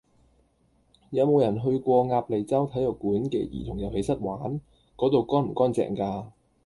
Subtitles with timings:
[1.11, 4.59] 有無人去過鴨脷洲體育館嘅兒童遊戲室玩？
[4.97, 6.25] 嗰度乾唔乾淨㗎？